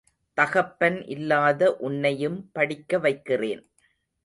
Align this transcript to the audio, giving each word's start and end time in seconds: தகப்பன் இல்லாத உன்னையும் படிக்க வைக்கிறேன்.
தகப்பன் 0.37 0.97
இல்லாத 1.07 1.77
உன்னையும் 1.79 2.49
படிக்க 2.51 2.99
வைக்கிறேன். 2.99 3.63